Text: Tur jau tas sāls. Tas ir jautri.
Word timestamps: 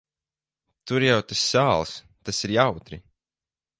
Tur 0.87 1.05
jau 1.07 1.19
tas 1.29 1.43
sāls. 1.49 1.93
Tas 2.25 2.43
ir 2.49 2.55
jautri. 2.57 3.01